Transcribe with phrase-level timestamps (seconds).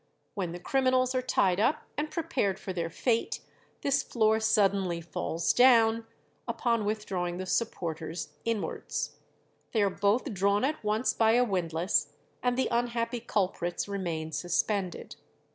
[0.33, 3.41] When the criminals are tied up and prepared for their fate,
[3.81, 6.07] this floor suddenly falls down,
[6.47, 9.17] upon withdrawing the supporters inwards.
[9.73, 15.17] They are both drawn at once by a windlass, and the unhappy culprits remain suspended."